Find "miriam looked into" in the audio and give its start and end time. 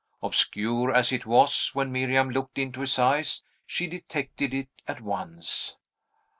1.91-2.81